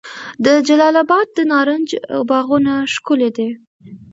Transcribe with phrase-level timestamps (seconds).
[0.45, 1.89] د جلال اباد د نارنج
[2.29, 3.49] باغونه ښکلي دي.